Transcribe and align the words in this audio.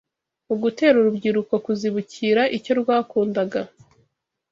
mu 0.47 0.55
gutera 0.63 0.95
urubyiruko 0.97 1.53
kuzibukira 1.65 2.41
icyo 2.57 2.71
rwakundaga 2.81 3.61